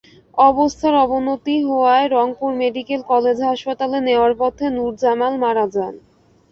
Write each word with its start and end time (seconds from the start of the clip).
অবস্থার 0.43 0.93
অবনতি 1.03 1.55
হওয়ায় 1.67 2.07
রংপুর 2.09 2.51
মেডিকেল 2.61 3.01
কলেজ 3.11 3.37
হাসপাতালে 3.49 3.97
নেওয়ার 4.07 4.33
পথে 4.41 4.65
নূরজামাল 4.75 5.33
মারা 5.43 5.65
যান। 5.73 5.93